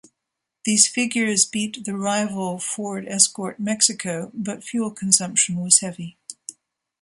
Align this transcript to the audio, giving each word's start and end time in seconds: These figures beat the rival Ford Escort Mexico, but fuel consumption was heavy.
These 0.65 0.87
figures 0.87 1.45
beat 1.45 1.85
the 1.85 1.95
rival 1.95 2.57
Ford 2.57 3.07
Escort 3.07 3.59
Mexico, 3.59 4.31
but 4.33 4.63
fuel 4.63 4.89
consumption 4.89 5.57
was 5.57 5.81
heavy. 5.81 6.17